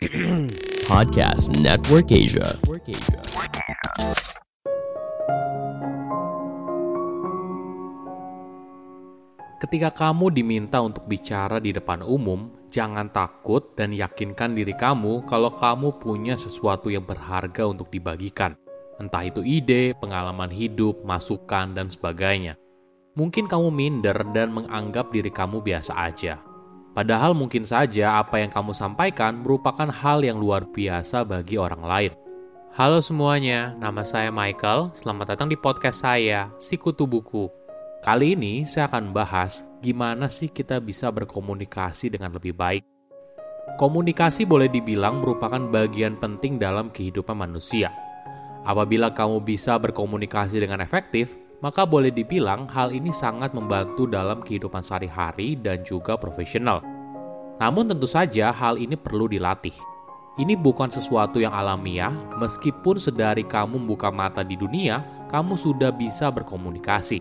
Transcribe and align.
Podcast 0.88 1.52
Network 1.60 2.08
Asia. 2.08 2.56
Ketika 9.60 9.92
kamu 9.92 10.32
diminta 10.32 10.80
untuk 10.80 11.04
bicara 11.04 11.60
di 11.60 11.76
depan 11.76 12.00
umum, 12.00 12.48
jangan 12.72 13.12
takut 13.12 13.76
dan 13.76 13.92
yakinkan 13.92 14.56
diri 14.56 14.72
kamu 14.72 15.28
kalau 15.28 15.52
kamu 15.52 16.00
punya 16.00 16.40
sesuatu 16.40 16.88
yang 16.88 17.04
berharga 17.04 17.68
untuk 17.68 17.92
dibagikan. 17.92 18.56
Entah 18.96 19.28
itu 19.28 19.44
ide, 19.44 19.92
pengalaman 20.00 20.48
hidup, 20.48 21.04
masukan, 21.04 21.76
dan 21.76 21.92
sebagainya. 21.92 22.56
Mungkin 23.20 23.44
kamu 23.44 23.68
minder 23.68 24.16
dan 24.32 24.48
menganggap 24.56 25.12
diri 25.12 25.28
kamu 25.28 25.60
biasa 25.60 25.92
aja. 25.92 26.40
Padahal 26.90 27.38
mungkin 27.38 27.62
saja 27.62 28.18
apa 28.18 28.42
yang 28.42 28.50
kamu 28.50 28.74
sampaikan 28.74 29.46
merupakan 29.46 29.86
hal 29.86 30.26
yang 30.26 30.42
luar 30.42 30.66
biasa 30.66 31.22
bagi 31.22 31.54
orang 31.54 31.86
lain. 31.86 32.12
Halo 32.74 32.98
semuanya, 32.98 33.78
nama 33.78 34.02
saya 34.02 34.34
Michael. 34.34 34.90
Selamat 34.98 35.34
datang 35.34 35.46
di 35.46 35.54
podcast 35.54 36.02
saya, 36.02 36.50
Sikutu 36.58 37.06
Buku. 37.06 37.46
Kali 38.02 38.34
ini 38.34 38.66
saya 38.66 38.90
akan 38.90 39.14
bahas 39.14 39.62
gimana 39.78 40.26
sih 40.26 40.50
kita 40.50 40.82
bisa 40.82 41.14
berkomunikasi 41.14 42.10
dengan 42.10 42.34
lebih 42.34 42.58
baik. 42.58 42.82
Komunikasi 43.78 44.42
boleh 44.42 44.66
dibilang 44.66 45.22
merupakan 45.22 45.62
bagian 45.70 46.18
penting 46.18 46.58
dalam 46.58 46.90
kehidupan 46.90 47.38
manusia. 47.38 47.94
Apabila 48.66 49.14
kamu 49.14 49.46
bisa 49.46 49.78
berkomunikasi 49.78 50.58
dengan 50.58 50.82
efektif, 50.82 51.38
maka 51.60 51.84
boleh 51.84 52.08
dibilang 52.08 52.68
hal 52.72 52.92
ini 52.92 53.12
sangat 53.12 53.52
membantu 53.52 54.08
dalam 54.08 54.40
kehidupan 54.40 54.80
sehari-hari 54.80 55.56
dan 55.60 55.84
juga 55.84 56.16
profesional. 56.16 56.80
Namun 57.60 57.92
tentu 57.92 58.08
saja 58.08 58.48
hal 58.52 58.80
ini 58.80 58.96
perlu 58.96 59.28
dilatih. 59.28 59.76
Ini 60.40 60.56
bukan 60.56 60.88
sesuatu 60.88 61.36
yang 61.36 61.52
alamiah, 61.52 62.08
meskipun 62.40 62.96
sedari 62.96 63.44
kamu 63.44 63.76
membuka 63.76 64.08
mata 64.08 64.40
di 64.40 64.56
dunia, 64.56 65.04
kamu 65.28 65.52
sudah 65.52 65.92
bisa 65.92 66.32
berkomunikasi. 66.32 67.20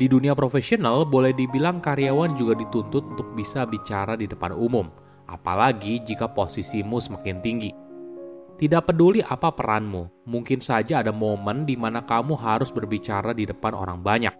Di 0.00 0.06
dunia 0.08 0.32
profesional, 0.32 1.04
boleh 1.04 1.36
dibilang 1.36 1.84
karyawan 1.84 2.32
juga 2.32 2.56
dituntut 2.56 3.04
untuk 3.12 3.36
bisa 3.36 3.68
bicara 3.68 4.16
di 4.16 4.24
depan 4.24 4.56
umum, 4.56 4.88
apalagi 5.28 6.00
jika 6.00 6.32
posisimu 6.32 6.96
semakin 6.96 7.44
tinggi. 7.44 7.81
Tidak 8.62 8.78
peduli 8.86 9.18
apa 9.18 9.50
peranmu, 9.50 10.22
mungkin 10.30 10.62
saja 10.62 11.02
ada 11.02 11.10
momen 11.10 11.66
di 11.66 11.74
mana 11.74 12.06
kamu 12.06 12.38
harus 12.38 12.70
berbicara 12.70 13.34
di 13.34 13.42
depan 13.42 13.74
orang 13.74 13.98
banyak. 13.98 14.30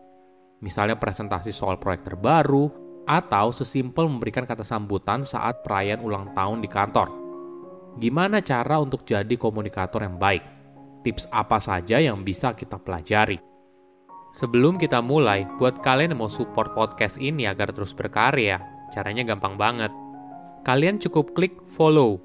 Misalnya 0.62 0.94
presentasi 0.94 1.50
soal 1.50 1.82
proyek 1.82 2.06
terbaru, 2.06 2.70
atau 3.02 3.50
sesimpel 3.50 4.06
memberikan 4.06 4.46
kata 4.46 4.62
sambutan 4.62 5.26
saat 5.26 5.66
perayaan 5.66 6.06
ulang 6.06 6.30
tahun 6.38 6.62
di 6.62 6.70
kantor. 6.70 7.10
Gimana 7.98 8.38
cara 8.46 8.78
untuk 8.78 9.02
jadi 9.02 9.34
komunikator 9.34 10.06
yang 10.06 10.22
baik? 10.22 10.46
Tips 11.02 11.26
apa 11.34 11.58
saja 11.58 11.98
yang 11.98 12.22
bisa 12.22 12.54
kita 12.54 12.78
pelajari? 12.78 13.42
Sebelum 14.38 14.78
kita 14.78 15.02
mulai, 15.02 15.50
buat 15.58 15.82
kalian 15.82 16.14
yang 16.14 16.22
mau 16.22 16.30
support 16.30 16.78
podcast 16.78 17.18
ini 17.18 17.50
agar 17.50 17.74
terus 17.74 17.90
berkarya, 17.90 18.62
caranya 18.94 19.26
gampang 19.26 19.58
banget. 19.58 19.90
Kalian 20.62 21.02
cukup 21.02 21.34
klik 21.34 21.58
follow. 21.74 22.22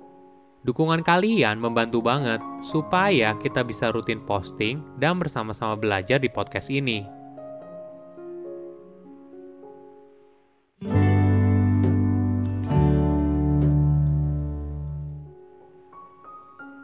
Dukungan 0.67 0.99
kalian 0.99 1.63
membantu 1.63 2.03
banget 2.03 2.43
supaya 2.59 3.39
kita 3.39 3.63
bisa 3.63 3.87
rutin 3.87 4.19
posting 4.19 4.83
dan 4.99 5.15
bersama-sama 5.15 5.79
belajar 5.79 6.19
di 6.19 6.27
podcast 6.27 6.67
ini. 6.67 7.07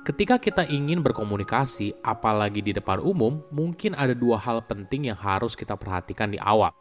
Ketika 0.08 0.40
kita 0.40 0.64
ingin 0.72 1.04
berkomunikasi, 1.04 2.00
apalagi 2.08 2.64
di 2.64 2.72
depan 2.72 3.04
umum, 3.04 3.44
mungkin 3.52 4.00
ada 4.00 4.16
dua 4.16 4.40
hal 4.40 4.64
penting 4.64 5.12
yang 5.12 5.20
harus 5.20 5.60
kita 5.60 5.76
perhatikan 5.76 6.32
di 6.32 6.40
awal. 6.40 6.72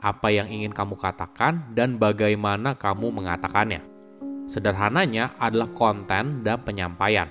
Apa 0.00 0.32
yang 0.32 0.48
ingin 0.48 0.72
kamu 0.72 0.96
katakan 0.96 1.76
dan 1.76 2.00
bagaimana 2.00 2.72
kamu 2.72 3.12
mengatakannya. 3.12 3.97
Sederhananya 4.48 5.36
adalah 5.36 5.68
konten 5.76 6.40
dan 6.40 6.58
penyampaian. 6.64 7.28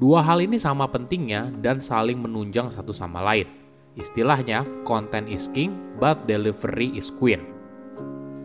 Dua 0.00 0.24
hal 0.24 0.40
ini 0.40 0.56
sama 0.56 0.88
pentingnya 0.88 1.52
dan 1.60 1.78
saling 1.78 2.16
menunjang 2.18 2.72
satu 2.72 2.90
sama 2.90 3.20
lain. 3.20 3.46
Istilahnya, 3.94 4.66
content 4.82 5.28
is 5.30 5.46
king, 5.52 5.76
but 6.00 6.18
delivery 6.26 6.90
is 6.96 7.12
queen. 7.14 7.44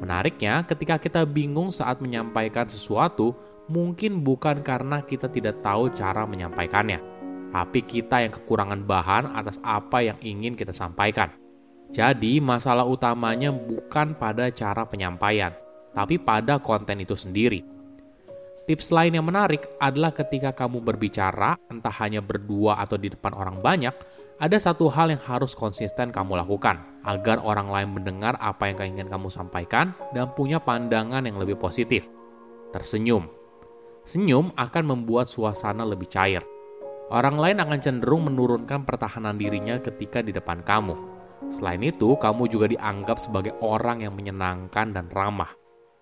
Menariknya, 0.03 0.61
ketika 0.67 1.01
kita 1.01 1.25
bingung 1.25 1.73
saat 1.73 2.03
menyampaikan 2.03 2.69
sesuatu, 2.69 3.33
mungkin 3.65 4.21
bukan 4.21 4.61
karena 4.61 5.01
kita 5.01 5.31
tidak 5.31 5.63
tahu 5.65 5.89
cara 5.95 6.27
menyampaikannya, 6.29 7.01
tapi 7.49 7.81
kita 7.81 8.27
yang 8.27 8.33
kekurangan 8.35 8.85
bahan 8.85 9.33
atas 9.33 9.57
apa 9.65 10.05
yang 10.05 10.19
ingin 10.21 10.53
kita 10.53 10.75
sampaikan. 10.75 11.33
Jadi, 11.89 12.37
masalah 12.37 12.85
utamanya 12.85 13.49
bukan 13.49 14.13
pada 14.13 14.53
cara 14.53 14.85
penyampaian, 14.85 15.49
tapi 15.99 16.15
pada 16.15 16.63
konten 16.63 17.03
itu 17.03 17.19
sendiri. 17.19 17.59
Tips 18.63 18.95
lain 18.95 19.19
yang 19.19 19.27
menarik 19.27 19.67
adalah 19.83 20.15
ketika 20.15 20.55
kamu 20.55 20.79
berbicara, 20.79 21.59
entah 21.67 21.91
hanya 21.99 22.23
berdua 22.23 22.79
atau 22.79 22.95
di 22.95 23.11
depan 23.11 23.35
orang 23.35 23.59
banyak, 23.59 23.91
ada 24.39 24.55
satu 24.55 24.87
hal 24.87 25.11
yang 25.11 25.19
harus 25.27 25.51
konsisten 25.51 26.15
kamu 26.15 26.39
lakukan 26.39 26.79
agar 27.03 27.43
orang 27.43 27.67
lain 27.67 27.91
mendengar 27.91 28.39
apa 28.39 28.71
yang 28.71 28.95
ingin 28.95 29.11
kamu 29.11 29.27
sampaikan 29.27 29.91
dan 30.15 30.31
punya 30.31 30.63
pandangan 30.63 31.27
yang 31.27 31.35
lebih 31.35 31.59
positif. 31.59 32.07
Tersenyum 32.71 33.27
Senyum 34.09 34.55
akan 34.55 34.83
membuat 34.95 35.27
suasana 35.27 35.85
lebih 35.85 36.07
cair. 36.09 36.41
Orang 37.13 37.37
lain 37.37 37.61
akan 37.61 37.77
cenderung 37.77 38.25
menurunkan 38.25 38.81
pertahanan 38.87 39.37
dirinya 39.37 39.77
ketika 39.81 40.25
di 40.25 40.33
depan 40.33 40.65
kamu. 40.65 40.97
Selain 41.53 41.81
itu, 41.81 42.17
kamu 42.17 42.49
juga 42.49 42.69
dianggap 42.69 43.17
sebagai 43.21 43.53
orang 43.61 44.05
yang 44.05 44.13
menyenangkan 44.13 44.93
dan 44.93 45.09
ramah. 45.13 45.53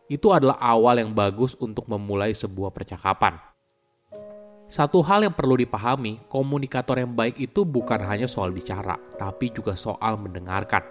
Itu 0.07 0.31
adalah 0.31 0.55
awal 0.59 1.03
yang 1.03 1.11
bagus 1.11 1.53
untuk 1.59 1.87
memulai 1.91 2.31
sebuah 2.31 2.71
percakapan. 2.71 3.35
Satu 4.67 4.99
hal 4.99 5.23
yang 5.23 5.35
perlu 5.35 5.55
dipahami, 5.55 6.27
komunikator 6.27 6.99
yang 6.99 7.15
baik 7.15 7.39
itu 7.39 7.63
bukan 7.63 8.03
hanya 8.03 8.27
soal 8.27 8.51
bicara, 8.51 8.99
tapi 9.15 9.51
juga 9.51 9.75
soal 9.75 10.19
mendengarkan. 10.19 10.83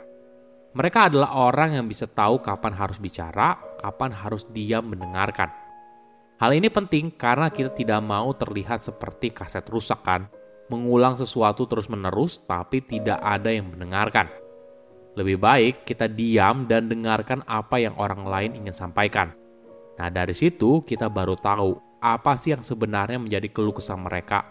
Mereka 0.77 1.13
adalah 1.13 1.37
orang 1.37 1.81
yang 1.81 1.87
bisa 1.89 2.09
tahu 2.09 2.41
kapan 2.41 2.73
harus 2.77 3.01
bicara, 3.01 3.57
kapan 3.81 4.13
harus 4.13 4.49
diam 4.53 4.85
mendengarkan 4.85 5.67
Hal 6.37 6.53
ini 6.53 6.69
penting 6.69 7.17
karena 7.17 7.49
kita 7.49 7.73
tidak 7.73 8.05
mau 8.05 8.29
terlihat 8.37 8.85
seperti 8.85 9.33
kaset 9.33 9.65
rusak 9.73 10.05
kan, 10.05 10.29
mengulang 10.69 11.17
sesuatu 11.17 11.65
terus-menerus 11.65 12.45
tapi 12.45 12.85
tidak 12.85 13.17
ada 13.25 13.49
yang 13.49 13.73
mendengarkan. 13.73 14.29
Lebih 15.17 15.41
baik 15.41 15.75
kita 15.89 16.13
diam 16.13 16.69
dan 16.69 16.93
dengarkan 16.93 17.41
apa 17.49 17.81
yang 17.81 17.97
orang 17.97 18.29
lain 18.29 18.53
ingin 18.53 18.77
sampaikan. 18.77 19.33
Nah, 19.97 20.13
dari 20.13 20.37
situ 20.37 20.85
kita 20.85 21.09
baru 21.09 21.33
tahu 21.41 21.73
apa 22.05 22.37
sih 22.37 22.53
yang 22.53 22.61
sebenarnya 22.61 23.17
menjadi 23.17 23.49
keluh 23.49 23.73
kesah 23.73 23.97
mereka, 23.97 24.45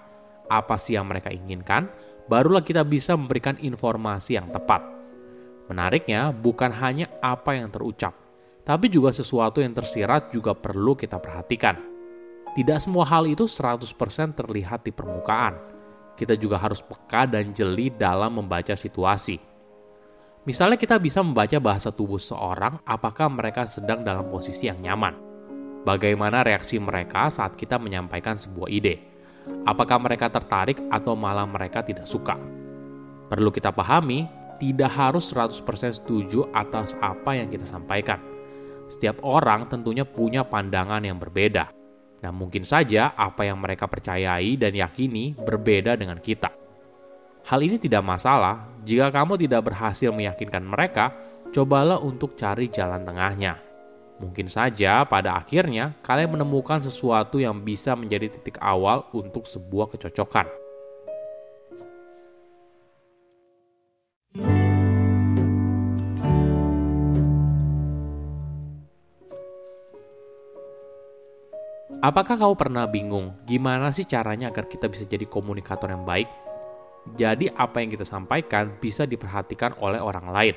apa 0.50 0.76
sih 0.82 0.98
yang 0.98 1.06
mereka 1.06 1.30
inginkan, 1.30 1.86
barulah 2.26 2.66
kita 2.66 2.82
bisa 2.82 3.14
memberikan 3.14 3.54
informasi 3.62 4.42
yang 4.42 4.50
tepat. 4.50 4.82
Menariknya, 5.70 6.34
bukan 6.34 6.74
hanya 6.74 7.14
apa 7.22 7.58
yang 7.58 7.70
terucap, 7.70 8.18
tapi 8.66 8.90
juga 8.90 9.14
sesuatu 9.14 9.62
yang 9.62 9.78
tersirat 9.78 10.34
juga 10.34 10.58
perlu 10.58 10.98
kita 10.98 11.22
perhatikan. 11.22 11.78
Tidak 12.58 12.82
semua 12.82 13.06
hal 13.06 13.30
itu 13.30 13.46
100% 13.46 13.86
terlihat 14.34 14.82
di 14.82 14.90
permukaan. 14.90 15.62
Kita 16.18 16.34
juga 16.34 16.58
harus 16.58 16.82
peka 16.82 17.30
dan 17.30 17.54
jeli 17.54 17.94
dalam 17.94 18.42
membaca 18.42 18.74
situasi. 18.74 19.55
Misalnya 20.46 20.78
kita 20.78 21.02
bisa 21.02 21.26
membaca 21.26 21.58
bahasa 21.58 21.90
tubuh 21.90 22.22
seorang 22.22 22.78
apakah 22.86 23.28
mereka 23.34 23.66
sedang 23.66 24.06
dalam 24.06 24.30
posisi 24.30 24.70
yang 24.70 24.78
nyaman. 24.78 25.18
Bagaimana 25.86 26.46
reaksi 26.46 26.78
mereka 26.78 27.30
saat 27.34 27.58
kita 27.58 27.82
menyampaikan 27.82 28.38
sebuah 28.38 28.70
ide. 28.70 29.02
Apakah 29.66 30.02
mereka 30.02 30.30
tertarik 30.30 30.82
atau 30.90 31.14
malah 31.18 31.46
mereka 31.46 31.82
tidak 31.82 32.06
suka. 32.06 32.38
Perlu 33.30 33.50
kita 33.50 33.74
pahami, 33.74 34.26
tidak 34.62 34.94
harus 34.94 35.34
100% 35.34 35.66
setuju 35.98 36.46
atas 36.54 36.94
apa 37.02 37.38
yang 37.38 37.50
kita 37.50 37.66
sampaikan 37.66 38.36
setiap 38.86 39.22
orang 39.26 39.66
tentunya 39.66 40.06
punya 40.06 40.46
pandangan 40.46 41.02
yang 41.02 41.18
berbeda. 41.18 41.74
Dan 42.22 42.34
mungkin 42.38 42.66
saja 42.66 43.14
apa 43.14 43.46
yang 43.46 43.62
mereka 43.62 43.86
percayai 43.86 44.58
dan 44.58 44.74
yakini 44.74 45.38
berbeda 45.38 45.94
dengan 45.94 46.18
kita. 46.18 46.65
Hal 47.46 47.62
ini 47.62 47.78
tidak 47.78 48.02
masalah 48.02 48.66
jika 48.82 49.14
kamu 49.14 49.38
tidak 49.38 49.70
berhasil 49.70 50.10
meyakinkan 50.10 50.66
mereka, 50.66 51.14
cobalah 51.54 52.02
untuk 52.02 52.34
cari 52.34 52.74
jalan 52.74 53.06
tengahnya. 53.06 53.62
Mungkin 54.18 54.50
saja 54.50 55.06
pada 55.06 55.38
akhirnya 55.38 55.94
kalian 56.02 56.42
menemukan 56.42 56.82
sesuatu 56.82 57.38
yang 57.38 57.62
bisa 57.62 57.94
menjadi 57.94 58.34
titik 58.34 58.58
awal 58.58 59.06
untuk 59.14 59.46
sebuah 59.46 59.94
kecocokan. 59.94 60.50
Apakah 72.02 72.42
kamu 72.42 72.58
pernah 72.58 72.90
bingung 72.90 73.38
gimana 73.46 73.94
sih 73.94 74.10
caranya 74.10 74.50
agar 74.50 74.66
kita 74.66 74.90
bisa 74.90 75.06
jadi 75.06 75.30
komunikator 75.30 75.94
yang 75.94 76.02
baik? 76.02 76.55
Jadi 77.14 77.54
apa 77.54 77.86
yang 77.86 77.94
kita 77.94 78.02
sampaikan 78.02 78.74
bisa 78.82 79.06
diperhatikan 79.06 79.78
oleh 79.78 80.02
orang 80.02 80.28
lain. 80.34 80.56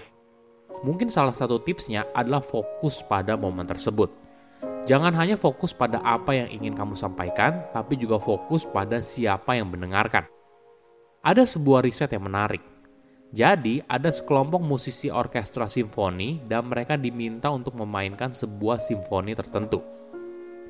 Mungkin 0.80 1.12
salah 1.12 1.36
satu 1.36 1.60
tipsnya 1.60 2.08
adalah 2.16 2.40
fokus 2.40 3.04
pada 3.04 3.36
momen 3.36 3.68
tersebut. 3.68 4.08
Jangan 4.88 5.12
hanya 5.20 5.36
fokus 5.36 5.76
pada 5.76 6.00
apa 6.00 6.32
yang 6.32 6.48
ingin 6.48 6.72
kamu 6.72 6.96
sampaikan, 6.96 7.68
tapi 7.76 8.00
juga 8.00 8.16
fokus 8.16 8.64
pada 8.64 9.04
siapa 9.04 9.52
yang 9.52 9.68
mendengarkan. 9.68 10.24
Ada 11.20 11.44
sebuah 11.44 11.84
riset 11.84 12.08
yang 12.08 12.24
menarik. 12.24 12.64
Jadi, 13.28 13.84
ada 13.84 14.08
sekelompok 14.08 14.64
musisi 14.64 15.12
orkestra 15.12 15.68
simfoni 15.68 16.40
dan 16.48 16.64
mereka 16.72 16.96
diminta 16.96 17.52
untuk 17.52 17.76
memainkan 17.76 18.32
sebuah 18.32 18.80
simfoni 18.80 19.36
tertentu. 19.36 19.84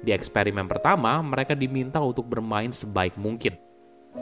Di 0.02 0.10
eksperimen 0.10 0.66
pertama, 0.66 1.22
mereka 1.22 1.54
diminta 1.54 2.02
untuk 2.02 2.26
bermain 2.26 2.74
sebaik 2.74 3.14
mungkin. 3.14 3.67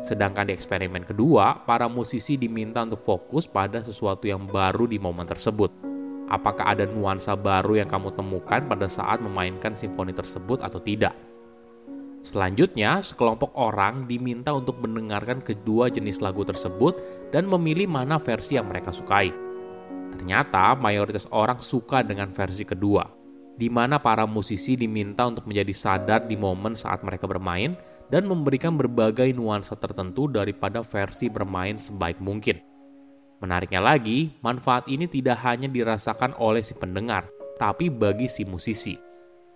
Sedangkan 0.02 0.46
di 0.46 0.54
eksperimen 0.54 1.06
kedua, 1.06 1.62
para 1.66 1.86
musisi 1.86 2.38
diminta 2.38 2.82
untuk 2.82 3.02
fokus 3.02 3.46
pada 3.46 3.82
sesuatu 3.82 4.26
yang 4.26 4.46
baru 4.46 4.86
di 4.86 4.98
momen 4.98 5.26
tersebut. 5.26 5.70
Apakah 6.26 6.74
ada 6.74 6.84
nuansa 6.86 7.38
baru 7.38 7.78
yang 7.78 7.86
kamu 7.86 8.14
temukan 8.18 8.66
pada 8.66 8.90
saat 8.90 9.22
memainkan 9.22 9.78
simfoni 9.78 10.10
tersebut 10.10 10.58
atau 10.58 10.82
tidak? 10.82 11.14
Selanjutnya, 12.26 12.98
sekelompok 12.98 13.54
orang 13.54 14.10
diminta 14.10 14.50
untuk 14.50 14.82
mendengarkan 14.82 15.38
kedua 15.38 15.86
jenis 15.86 16.18
lagu 16.18 16.42
tersebut 16.42 16.98
dan 17.30 17.46
memilih 17.46 17.86
mana 17.86 18.18
versi 18.18 18.58
yang 18.58 18.66
mereka 18.66 18.90
sukai. 18.90 19.30
Ternyata, 20.10 20.74
mayoritas 20.74 21.30
orang 21.30 21.62
suka 21.62 22.02
dengan 22.02 22.34
versi 22.34 22.66
kedua 22.66 23.16
di 23.56 23.72
mana 23.72 23.96
para 23.96 24.28
musisi 24.28 24.76
diminta 24.76 25.24
untuk 25.24 25.48
menjadi 25.48 25.72
sadar 25.72 26.28
di 26.28 26.36
momen 26.36 26.76
saat 26.76 27.00
mereka 27.00 27.24
bermain 27.24 27.72
dan 28.10 28.26
memberikan 28.30 28.74
berbagai 28.78 29.30
nuansa 29.34 29.74
tertentu 29.74 30.30
daripada 30.30 30.82
versi 30.86 31.26
bermain 31.26 31.74
sebaik 31.74 32.22
mungkin. 32.22 32.62
Menariknya 33.42 33.84
lagi, 33.84 34.32
manfaat 34.40 34.88
ini 34.88 35.04
tidak 35.10 35.44
hanya 35.44 35.68
dirasakan 35.68 36.32
oleh 36.40 36.64
si 36.64 36.72
pendengar, 36.72 37.28
tapi 37.60 37.92
bagi 37.92 38.30
si 38.30 38.48
musisi. 38.48 38.96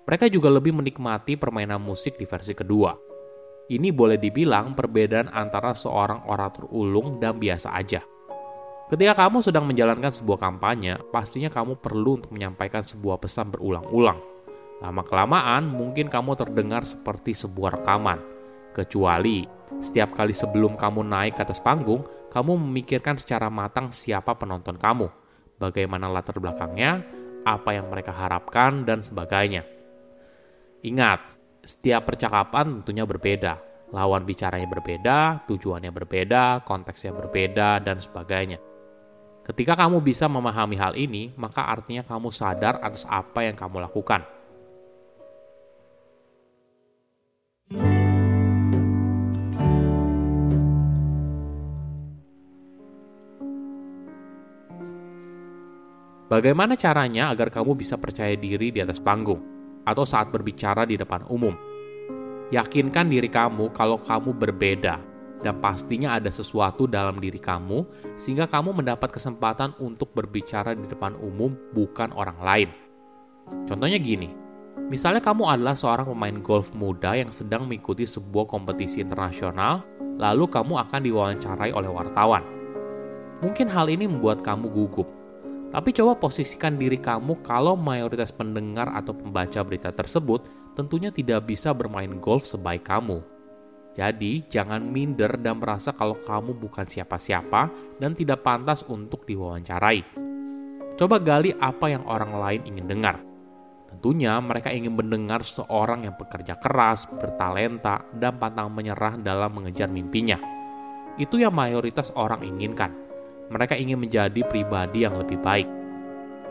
Mereka 0.04 0.28
juga 0.28 0.50
lebih 0.50 0.74
menikmati 0.74 1.38
permainan 1.38 1.80
musik 1.80 2.18
di 2.20 2.26
versi 2.28 2.52
kedua. 2.52 2.92
Ini 3.70 3.94
boleh 3.94 4.18
dibilang 4.18 4.74
perbedaan 4.74 5.30
antara 5.30 5.70
seorang 5.70 6.26
orator 6.26 6.66
ulung 6.74 7.22
dan 7.22 7.38
biasa 7.38 7.70
aja. 7.70 8.02
Ketika 8.90 9.14
kamu 9.14 9.38
sedang 9.38 9.70
menjalankan 9.70 10.10
sebuah 10.10 10.42
kampanye, 10.42 10.98
pastinya 11.14 11.46
kamu 11.46 11.78
perlu 11.78 12.18
untuk 12.18 12.34
menyampaikan 12.34 12.82
sebuah 12.82 13.22
pesan 13.22 13.54
berulang-ulang. 13.54 14.18
Lama-kelamaan, 14.82 15.70
mungkin 15.70 16.10
kamu 16.10 16.34
terdengar 16.34 16.82
seperti 16.82 17.38
sebuah 17.38 17.78
rekaman. 17.78 18.18
Kecuali 18.70 19.44
setiap 19.80 20.12
kali 20.12 20.36
sebelum 20.36 20.76
kamu 20.76 21.06
naik 21.06 21.40
ke 21.40 21.42
atas 21.46 21.58
panggung, 21.58 22.04
kamu 22.30 22.58
memikirkan 22.60 23.18
secara 23.18 23.50
matang 23.50 23.90
siapa 23.90 24.36
penonton 24.36 24.78
kamu, 24.78 25.10
bagaimana 25.58 26.06
latar 26.06 26.38
belakangnya, 26.38 27.02
apa 27.42 27.74
yang 27.74 27.90
mereka 27.90 28.12
harapkan, 28.14 28.86
dan 28.86 29.02
sebagainya. 29.02 29.64
Ingat, 30.86 31.20
setiap 31.64 32.08
percakapan 32.08 32.80
tentunya 32.80 33.04
berbeda. 33.04 33.58
Lawan 33.90 34.22
bicaranya 34.22 34.70
berbeda, 34.70 35.44
tujuannya 35.50 35.90
berbeda, 35.90 36.62
konteksnya 36.62 37.10
berbeda, 37.10 37.82
dan 37.82 37.98
sebagainya. 37.98 38.62
Ketika 39.42 39.74
kamu 39.74 39.98
bisa 39.98 40.30
memahami 40.30 40.78
hal 40.78 40.94
ini, 40.94 41.34
maka 41.34 41.66
artinya 41.66 42.06
kamu 42.06 42.30
sadar 42.30 42.78
atas 42.78 43.02
apa 43.10 43.42
yang 43.42 43.58
kamu 43.58 43.82
lakukan. 43.82 44.22
Bagaimana 56.30 56.78
caranya 56.78 57.34
agar 57.34 57.50
kamu 57.50 57.74
bisa 57.74 57.98
percaya 57.98 58.38
diri 58.38 58.70
di 58.70 58.78
atas 58.78 59.02
panggung 59.02 59.42
atau 59.82 60.06
saat 60.06 60.30
berbicara 60.30 60.86
di 60.86 60.94
depan 60.94 61.26
umum? 61.26 61.50
Yakinkan 62.54 63.10
diri 63.10 63.26
kamu 63.26 63.74
kalau 63.74 63.98
kamu 63.98 64.38
berbeda 64.38 65.02
dan 65.42 65.58
pastinya 65.58 66.14
ada 66.14 66.30
sesuatu 66.30 66.86
dalam 66.86 67.18
diri 67.18 67.42
kamu 67.42 67.82
sehingga 68.14 68.46
kamu 68.46 68.78
mendapat 68.78 69.10
kesempatan 69.10 69.74
untuk 69.82 70.14
berbicara 70.14 70.70
di 70.78 70.86
depan 70.86 71.18
umum 71.18 71.50
bukan 71.74 72.14
orang 72.14 72.38
lain. 72.38 72.70
Contohnya 73.66 73.98
gini, 73.98 74.30
misalnya 74.86 75.18
kamu 75.18 75.50
adalah 75.50 75.74
seorang 75.74 76.14
pemain 76.14 76.38
golf 76.38 76.70
muda 76.78 77.18
yang 77.18 77.34
sedang 77.34 77.66
mengikuti 77.66 78.06
sebuah 78.06 78.46
kompetisi 78.46 79.02
internasional, 79.02 79.82
lalu 80.14 80.46
kamu 80.46 80.78
akan 80.78 81.00
diwawancarai 81.10 81.74
oleh 81.74 81.90
wartawan. 81.90 82.46
Mungkin 83.42 83.66
hal 83.66 83.90
ini 83.90 84.06
membuat 84.06 84.46
kamu 84.46 84.70
gugup, 84.70 85.10
tapi 85.70 85.94
coba 85.94 86.18
posisikan 86.18 86.74
diri 86.74 86.98
kamu 86.98 87.46
kalau 87.46 87.78
mayoritas 87.78 88.34
pendengar 88.34 88.90
atau 88.90 89.14
pembaca 89.14 89.62
berita 89.62 89.94
tersebut 89.94 90.42
tentunya 90.74 91.14
tidak 91.14 91.46
bisa 91.46 91.70
bermain 91.70 92.18
golf 92.18 92.42
sebaik 92.42 92.82
kamu. 92.86 93.22
Jadi, 93.90 94.46
jangan 94.46 94.86
minder 94.86 95.34
dan 95.38 95.58
merasa 95.58 95.90
kalau 95.90 96.14
kamu 96.14 96.54
bukan 96.54 96.86
siapa-siapa 96.86 97.70
dan 97.98 98.14
tidak 98.14 98.46
pantas 98.46 98.86
untuk 98.86 99.26
diwawancarai. 99.26 100.06
Coba 100.94 101.18
gali 101.18 101.50
apa 101.58 101.90
yang 101.90 102.06
orang 102.06 102.32
lain 102.38 102.62
ingin 102.70 102.86
dengar. 102.86 103.18
Tentunya 103.90 104.38
mereka 104.38 104.70
ingin 104.70 104.94
mendengar 104.94 105.42
seorang 105.42 106.06
yang 106.06 106.14
bekerja 106.14 106.62
keras, 106.62 107.10
bertalenta, 107.10 108.06
dan 108.14 108.38
pantang 108.38 108.70
menyerah 108.70 109.18
dalam 109.18 109.50
mengejar 109.50 109.90
mimpinya. 109.90 110.38
Itu 111.18 111.42
yang 111.42 111.50
mayoritas 111.50 112.14
orang 112.14 112.46
inginkan. 112.46 113.09
Mereka 113.50 113.74
ingin 113.74 113.98
menjadi 113.98 114.40
pribadi 114.46 115.02
yang 115.02 115.18
lebih 115.18 115.42
baik. 115.42 115.66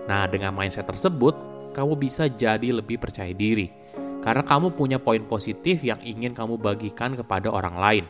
Nah, 0.05 0.27
dengan 0.27 0.51
mindset 0.51 0.83
tersebut, 0.83 1.33
kamu 1.71 1.95
bisa 1.95 2.27
jadi 2.27 2.75
lebih 2.75 2.99
percaya 2.99 3.31
diri 3.31 3.71
karena 4.19 4.43
kamu 4.43 4.75
punya 4.75 4.99
poin 4.99 5.23
positif 5.23 5.79
yang 5.79 5.99
ingin 6.03 6.35
kamu 6.35 6.59
bagikan 6.59 7.15
kepada 7.15 7.47
orang 7.47 7.75
lain. 7.79 8.05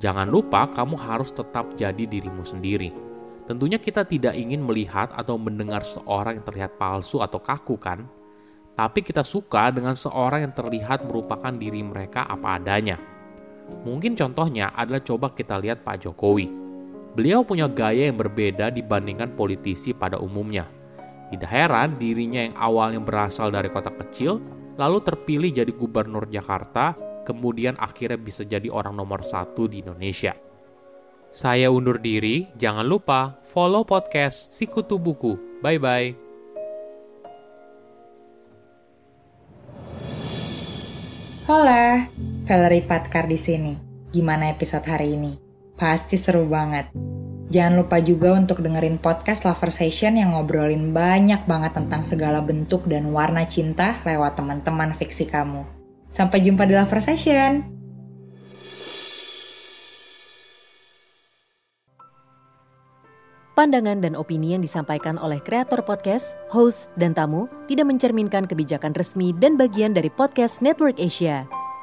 Jangan 0.00 0.32
lupa, 0.32 0.64
kamu 0.72 0.96
harus 0.96 1.28
tetap 1.28 1.76
jadi 1.76 2.08
dirimu 2.08 2.40
sendiri. 2.40 2.88
Tentunya, 3.44 3.76
kita 3.76 4.08
tidak 4.08 4.32
ingin 4.32 4.64
melihat 4.64 5.12
atau 5.12 5.36
mendengar 5.36 5.84
seorang 5.84 6.40
yang 6.40 6.46
terlihat 6.46 6.80
palsu 6.80 7.20
atau 7.20 7.36
kaku, 7.36 7.76
kan? 7.76 8.08
Tapi 8.72 9.04
kita 9.04 9.20
suka 9.20 9.68
dengan 9.68 9.92
seorang 9.92 10.48
yang 10.48 10.54
terlihat 10.56 11.04
merupakan 11.04 11.52
diri 11.52 11.84
mereka 11.84 12.24
apa 12.24 12.56
adanya. 12.56 12.96
Mungkin 13.84 14.16
contohnya 14.16 14.72
adalah 14.72 15.04
coba 15.04 15.36
kita 15.36 15.60
lihat 15.60 15.84
Pak 15.84 16.08
Jokowi. 16.08 16.69
Beliau 17.10 17.42
punya 17.42 17.66
gaya 17.66 18.06
yang 18.06 18.14
berbeda 18.14 18.70
dibandingkan 18.70 19.34
politisi 19.34 19.90
pada 19.90 20.22
umumnya. 20.22 20.70
Tidak 21.30 21.50
heran 21.50 21.98
dirinya 21.98 22.46
yang 22.46 22.54
awalnya 22.54 23.02
berasal 23.02 23.50
dari 23.50 23.70
kota 23.70 23.90
kecil 23.90 24.38
lalu 24.80 25.04
terpilih 25.04 25.50
jadi 25.52 25.72
gubernur 25.76 26.24
Jakarta, 26.30 26.96
kemudian 27.28 27.76
akhirnya 27.76 28.16
bisa 28.16 28.48
jadi 28.48 28.72
orang 28.72 28.96
nomor 28.96 29.20
satu 29.20 29.68
di 29.68 29.84
Indonesia. 29.84 30.32
Saya 31.30 31.70
undur 31.70 32.00
diri, 32.00 32.48
jangan 32.58 32.88
lupa 32.88 33.38
follow 33.44 33.84
podcast 33.84 34.56
Sikutu 34.56 34.96
Buku. 34.96 35.62
Bye-bye. 35.62 36.32
Hola, 41.46 42.06
Valerie 42.46 42.86
Patkar 42.86 43.26
di 43.26 43.38
sini. 43.38 43.74
Gimana 44.10 44.50
episode 44.50 44.86
hari 44.86 45.14
ini? 45.14 45.49
Pasti 45.80 46.20
seru 46.20 46.44
banget. 46.44 46.92
Jangan 47.48 47.80
lupa 47.80 48.04
juga 48.04 48.36
untuk 48.36 48.60
dengerin 48.60 49.00
podcast 49.00 49.48
Lover 49.48 49.72
Session 49.72 50.20
yang 50.20 50.36
ngobrolin 50.36 50.92
banyak 50.92 51.48
banget 51.48 51.72
tentang 51.72 52.04
segala 52.04 52.44
bentuk 52.44 52.84
dan 52.84 53.08
warna 53.16 53.48
cinta 53.48 53.96
lewat 54.04 54.36
teman-teman 54.36 54.92
fiksi 54.92 55.24
kamu. 55.24 55.64
Sampai 56.12 56.44
jumpa 56.44 56.68
di 56.68 56.76
Lover 56.76 57.00
Session! 57.00 57.64
Pandangan 63.56 64.04
dan 64.04 64.16
opini 64.20 64.52
yang 64.52 64.60
disampaikan 64.60 65.16
oleh 65.16 65.40
kreator 65.40 65.80
podcast, 65.80 66.36
host, 66.52 66.92
dan 67.00 67.16
tamu 67.16 67.48
tidak 67.72 67.88
mencerminkan 67.88 68.44
kebijakan 68.44 68.92
resmi 68.92 69.32
dan 69.32 69.56
bagian 69.56 69.96
dari 69.96 70.12
podcast 70.12 70.60
Network 70.60 71.00
Asia. 71.00 71.59